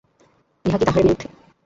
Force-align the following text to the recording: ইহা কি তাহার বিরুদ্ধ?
ইহা 0.65 0.77
কি 0.79 0.85
তাহার 0.87 1.03
বিরুদ্ধ? 1.03 1.23